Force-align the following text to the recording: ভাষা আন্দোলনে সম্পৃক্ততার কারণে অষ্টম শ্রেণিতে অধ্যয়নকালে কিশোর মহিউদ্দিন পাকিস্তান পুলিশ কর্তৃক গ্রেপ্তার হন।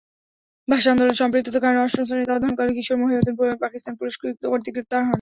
ভাষা 0.67 0.89
আন্দোলনে 0.91 1.19
সম্পৃক্ততার 1.21 1.63
কারণে 1.63 1.79
অষ্টম 1.81 2.03
শ্রেণিতে 2.07 2.33
অধ্যয়নকালে 2.33 2.71
কিশোর 2.77 2.97
মহিউদ্দিন 3.01 3.35
পাকিস্তান 3.63 3.93
পুলিশ 3.99 4.15
কর্তৃক 4.43 4.73
গ্রেপ্তার 4.75 4.99
হন। 4.99 5.09